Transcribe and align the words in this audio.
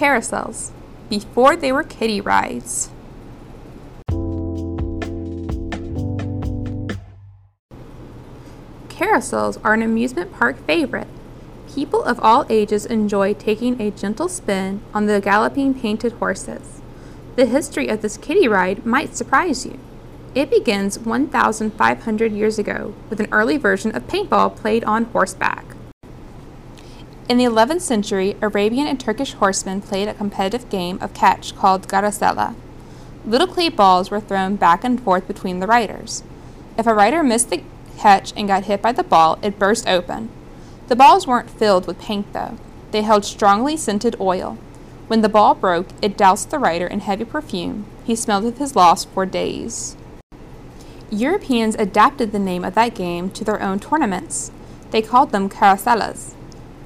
carousels 0.00 0.70
before 1.10 1.54
they 1.54 1.70
were 1.70 1.84
kiddie 1.84 2.22
rides. 2.22 2.88
Carousels 8.88 9.60
are 9.62 9.74
an 9.74 9.82
amusement 9.82 10.32
park 10.32 10.56
favorite. 10.66 11.08
People 11.74 12.02
of 12.02 12.18
all 12.20 12.46
ages 12.48 12.86
enjoy 12.86 13.34
taking 13.34 13.78
a 13.78 13.90
gentle 13.90 14.28
spin 14.28 14.80
on 14.94 15.04
the 15.04 15.20
galloping 15.20 15.74
painted 15.78 16.12
horses. 16.12 16.80
The 17.36 17.44
history 17.44 17.88
of 17.88 18.00
this 18.00 18.16
kiddie 18.16 18.48
ride 18.48 18.86
might 18.86 19.14
surprise 19.14 19.66
you. 19.66 19.78
It 20.34 20.48
begins 20.48 20.98
1,500 20.98 22.32
years 22.32 22.58
ago 22.58 22.94
with 23.10 23.20
an 23.20 23.28
early 23.30 23.58
version 23.58 23.94
of 23.94 24.06
paintball 24.06 24.56
played 24.56 24.84
on 24.84 25.04
horseback. 25.06 25.69
In 27.30 27.36
the 27.36 27.44
11th 27.44 27.82
century, 27.82 28.36
Arabian 28.42 28.88
and 28.88 28.98
Turkish 28.98 29.34
horsemen 29.34 29.82
played 29.82 30.08
a 30.08 30.14
competitive 30.14 30.68
game 30.68 30.98
of 31.00 31.14
catch 31.14 31.54
called 31.54 31.86
garasela. 31.86 32.56
Little 33.24 33.46
clay 33.46 33.68
balls 33.68 34.10
were 34.10 34.18
thrown 34.18 34.56
back 34.56 34.82
and 34.82 35.00
forth 35.00 35.28
between 35.28 35.60
the 35.60 35.68
riders. 35.68 36.24
If 36.76 36.88
a 36.88 36.92
rider 36.92 37.22
missed 37.22 37.50
the 37.50 37.62
catch 37.96 38.32
and 38.36 38.48
got 38.48 38.64
hit 38.64 38.82
by 38.82 38.90
the 38.90 39.04
ball, 39.04 39.38
it 39.42 39.60
burst 39.60 39.86
open. 39.86 40.28
The 40.88 40.96
balls 40.96 41.24
weren't 41.24 41.48
filled 41.48 41.86
with 41.86 42.00
paint, 42.00 42.32
though. 42.32 42.56
They 42.90 43.02
held 43.02 43.24
strongly 43.24 43.76
scented 43.76 44.16
oil. 44.20 44.58
When 45.06 45.20
the 45.20 45.28
ball 45.28 45.54
broke, 45.54 45.86
it 46.02 46.16
doused 46.16 46.50
the 46.50 46.58
rider 46.58 46.88
in 46.88 46.98
heavy 46.98 47.24
perfume. 47.24 47.86
He 48.02 48.16
smelled 48.16 48.44
of 48.44 48.58
his 48.58 48.74
loss 48.74 49.04
for 49.04 49.24
days. 49.24 49.96
Europeans 51.10 51.76
adapted 51.76 52.32
the 52.32 52.40
name 52.40 52.64
of 52.64 52.74
that 52.74 52.96
game 52.96 53.30
to 53.30 53.44
their 53.44 53.62
own 53.62 53.78
tournaments. 53.78 54.50
They 54.90 55.00
called 55.00 55.30
them 55.30 55.48
caraselas. 55.48 56.34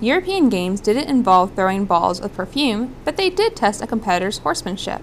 European 0.00 0.50
games 0.50 0.80
didn't 0.82 1.08
involve 1.08 1.54
throwing 1.54 1.86
balls 1.86 2.20
of 2.20 2.34
perfume, 2.34 2.94
but 3.04 3.16
they 3.16 3.30
did 3.30 3.56
test 3.56 3.80
a 3.80 3.86
competitor's 3.86 4.38
horsemanship. 4.38 5.00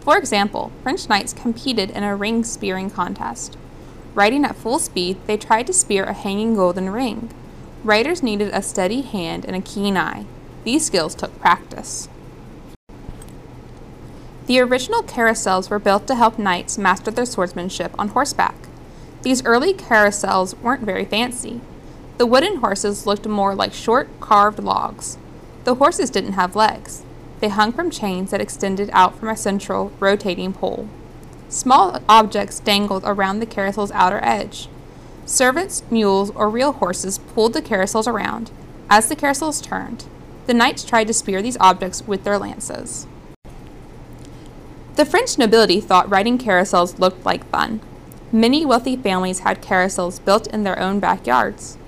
For 0.00 0.16
example, 0.16 0.70
French 0.84 1.08
knights 1.08 1.32
competed 1.32 1.90
in 1.90 2.04
a 2.04 2.14
ring 2.14 2.44
spearing 2.44 2.90
contest. 2.90 3.56
Riding 4.14 4.44
at 4.44 4.56
full 4.56 4.78
speed, 4.78 5.18
they 5.26 5.36
tried 5.36 5.66
to 5.66 5.72
spear 5.72 6.04
a 6.04 6.12
hanging 6.12 6.54
golden 6.54 6.90
ring. 6.90 7.34
Riders 7.82 8.22
needed 8.22 8.50
a 8.52 8.62
steady 8.62 9.00
hand 9.02 9.44
and 9.44 9.56
a 9.56 9.60
keen 9.60 9.96
eye. 9.96 10.26
These 10.62 10.86
skills 10.86 11.14
took 11.16 11.38
practice. 11.40 12.08
The 14.46 14.60
original 14.60 15.02
carousels 15.02 15.70
were 15.70 15.78
built 15.78 16.06
to 16.06 16.14
help 16.14 16.38
knights 16.38 16.78
master 16.78 17.10
their 17.10 17.26
swordsmanship 17.26 17.98
on 17.98 18.08
horseback. 18.08 18.54
These 19.22 19.44
early 19.44 19.74
carousels 19.74 20.58
weren't 20.60 20.82
very 20.82 21.04
fancy. 21.04 21.60
The 22.20 22.26
wooden 22.26 22.56
horses 22.56 23.06
looked 23.06 23.26
more 23.26 23.54
like 23.54 23.72
short, 23.72 24.06
carved 24.20 24.58
logs. 24.58 25.16
The 25.64 25.76
horses 25.76 26.10
didn't 26.10 26.34
have 26.34 26.54
legs. 26.54 27.02
They 27.40 27.48
hung 27.48 27.72
from 27.72 27.90
chains 27.90 28.30
that 28.30 28.42
extended 28.42 28.90
out 28.92 29.18
from 29.18 29.30
a 29.30 29.36
central, 29.38 29.90
rotating 29.98 30.52
pole. 30.52 30.86
Small 31.48 31.98
objects 32.10 32.60
dangled 32.60 33.04
around 33.06 33.40
the 33.40 33.46
carousel's 33.46 33.90
outer 33.92 34.20
edge. 34.22 34.68
Servants, 35.24 35.82
mules, 35.90 36.28
or 36.32 36.50
real 36.50 36.72
horses 36.72 37.16
pulled 37.16 37.54
the 37.54 37.62
carousels 37.62 38.06
around. 38.06 38.50
As 38.90 39.08
the 39.08 39.16
carousels 39.16 39.62
turned, 39.62 40.04
the 40.46 40.52
knights 40.52 40.84
tried 40.84 41.06
to 41.06 41.14
spear 41.14 41.40
these 41.40 41.56
objects 41.58 42.06
with 42.06 42.24
their 42.24 42.36
lances. 42.36 43.06
The 44.96 45.06
French 45.06 45.38
nobility 45.38 45.80
thought 45.80 46.10
riding 46.10 46.36
carousels 46.36 46.98
looked 46.98 47.24
like 47.24 47.48
fun. 47.48 47.80
Many 48.30 48.66
wealthy 48.66 48.98
families 48.98 49.38
had 49.38 49.62
carousels 49.62 50.22
built 50.22 50.46
in 50.48 50.64
their 50.64 50.78
own 50.78 51.00
backyards. 51.00 51.78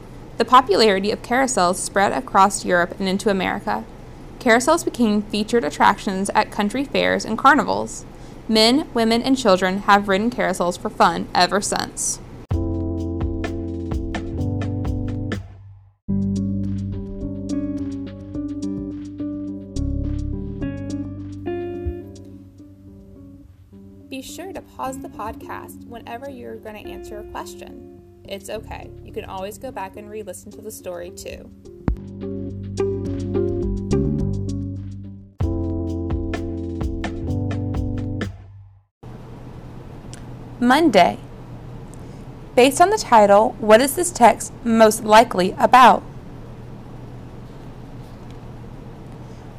The 0.42 0.48
popularity 0.48 1.12
of 1.12 1.22
carousels 1.22 1.76
spread 1.76 2.10
across 2.10 2.64
Europe 2.64 2.98
and 2.98 3.08
into 3.08 3.30
America. 3.30 3.84
Carousels 4.40 4.84
became 4.84 5.22
featured 5.22 5.62
attractions 5.62 6.30
at 6.34 6.50
country 6.50 6.82
fairs 6.82 7.24
and 7.24 7.38
carnivals. 7.38 8.04
Men, 8.48 8.88
women, 8.92 9.22
and 9.22 9.38
children 9.38 9.82
have 9.82 10.08
ridden 10.08 10.32
carousels 10.32 10.76
for 10.76 10.90
fun 10.90 11.28
ever 11.32 11.60
since. 11.60 12.18
Be 24.10 24.20
sure 24.20 24.52
to 24.52 24.60
pause 24.76 24.98
the 24.98 25.08
podcast 25.08 25.86
whenever 25.86 26.28
you're 26.28 26.56
going 26.56 26.84
to 26.84 26.90
answer 26.90 27.20
a 27.20 27.24
question. 27.30 27.91
It's 28.32 28.48
okay. 28.48 28.88
You 29.04 29.12
can 29.12 29.26
always 29.26 29.58
go 29.58 29.70
back 29.70 29.98
and 29.98 30.08
re 30.08 30.22
listen 30.22 30.50
to 30.52 30.62
the 30.62 30.70
story 30.70 31.10
too. 31.10 31.50
Monday. 40.58 41.18
Based 42.56 42.80
on 42.80 42.88
the 42.88 42.96
title, 42.96 43.54
what 43.58 43.82
is 43.82 43.96
this 43.96 44.10
text 44.10 44.54
most 44.64 45.04
likely 45.04 45.54
about? 45.58 46.00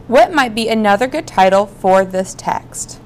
What 0.08 0.34
might 0.34 0.56
be 0.56 0.68
another 0.68 1.06
good 1.06 1.28
title 1.28 1.68
for 1.68 2.04
this 2.04 2.34
text? 2.34 3.00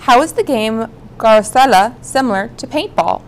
How 0.00 0.20
is 0.20 0.34
the 0.34 0.42
game 0.42 0.90
Garcella 1.20 2.02
similar 2.02 2.50
to 2.56 2.66
paintball? 2.66 3.20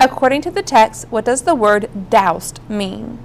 According 0.00 0.40
to 0.42 0.50
the 0.50 0.62
text, 0.62 1.06
what 1.10 1.26
does 1.26 1.42
the 1.42 1.54
word 1.54 1.90
doused 2.08 2.58
mean? 2.66 3.18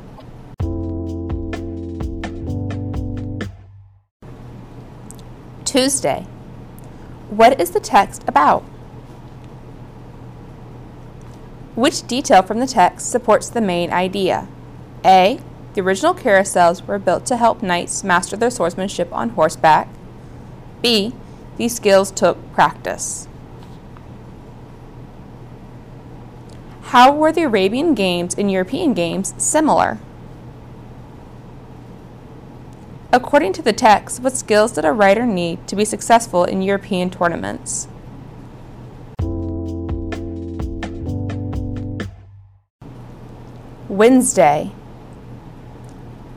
Tuesday. 5.63 6.27
What 7.29 7.59
is 7.61 7.71
the 7.71 7.79
text 7.79 8.25
about? 8.27 8.63
Which 11.75 12.05
detail 12.05 12.41
from 12.41 12.59
the 12.59 12.67
text 12.67 13.09
supports 13.09 13.49
the 13.49 13.61
main 13.61 13.93
idea? 13.93 14.49
A. 15.05 15.39
The 15.73 15.81
original 15.81 16.13
carousels 16.13 16.85
were 16.85 16.99
built 16.99 17.25
to 17.27 17.37
help 17.37 17.63
knights 17.63 18.03
master 18.03 18.35
their 18.35 18.49
swordsmanship 18.49 19.13
on 19.13 19.29
horseback. 19.29 19.87
B. 20.81 21.13
These 21.57 21.75
skills 21.75 22.11
took 22.11 22.37
practice. 22.53 23.27
How 26.87 27.13
were 27.13 27.31
the 27.31 27.43
Arabian 27.43 27.95
games 27.95 28.33
and 28.35 28.51
European 28.51 28.93
games 28.93 29.33
similar? 29.37 29.99
According 33.11 33.53
to 33.53 33.61
the 33.61 33.73
text, 33.73 34.21
what 34.21 34.37
skills 34.37 34.73
did 34.73 34.85
a 34.85 34.91
rider 34.91 35.25
need 35.25 35.67
to 35.67 35.75
be 35.75 35.83
successful 35.83 36.43
in 36.43 36.61
European 36.61 37.09
tournaments? 37.09 37.87
Wednesday. 43.89 44.71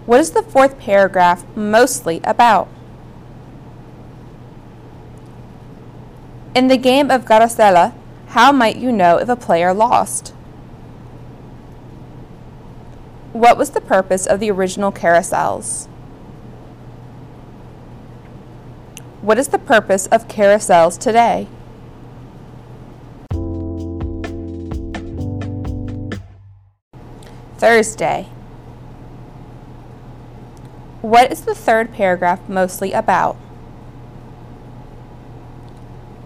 What 0.07 0.19
is 0.21 0.31
the 0.31 0.43
fourth 0.43 0.79
paragraph 0.79 1.45
mostly 1.55 2.21
about? 2.25 2.69
In 6.53 6.67
the 6.67 6.77
game 6.77 7.13
of 7.13 7.27
Garasela, 7.27 7.95
how 8.29 8.51
might 8.51 8.77
you 8.77 8.91
know 8.91 9.19
if 9.19 9.29
a 9.29 9.37
player 9.37 9.73
lost? 9.73 10.35
What 13.33 13.57
was 13.57 13.71
the 13.71 13.81
purpose 13.81 14.27
of 14.27 14.41
the 14.41 14.51
original 14.51 14.91
carousels? 14.91 15.87
What 19.23 19.39
is 19.39 19.49
the 19.49 19.61
purpose 19.61 20.07
of 20.07 20.27
carousels 20.27 20.99
today? 20.99 21.47
Thursday. 27.59 28.27
What 31.01 31.31
is 31.31 31.43
the 31.43 31.55
third 31.55 31.93
paragraph 31.93 32.49
mostly 32.49 32.93
about? 32.93 33.37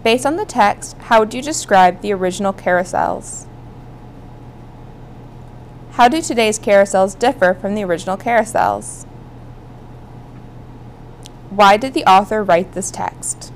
Based 0.05 0.23
on 0.23 0.35
the 0.35 0.45
text, 0.45 0.95
how 0.99 1.21
would 1.21 1.33
you 1.33 1.41
describe 1.41 2.01
the 2.01 2.13
original 2.13 2.53
carousels? 2.53 3.47
How 5.93 6.07
do 6.07 6.21
today's 6.21 6.59
carousels 6.59 7.17
differ 7.17 7.55
from 7.55 7.73
the 7.73 7.83
original 7.83 8.15
carousels? 8.15 9.07
Why 11.49 11.77
did 11.77 11.95
the 11.95 12.05
author 12.05 12.43
write 12.43 12.73
this 12.73 12.91
text? 12.91 13.51